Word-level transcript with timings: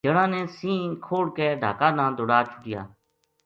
جنا 0.05 0.25
نے 0.33 0.41
سَینہ 0.55 0.99
کھوڑ 1.05 1.25
کے 1.37 1.47
ڈھاکا 1.61 1.89
نا 1.97 2.05
دوڑا 2.17 2.39
چھوڈیا 2.49 2.81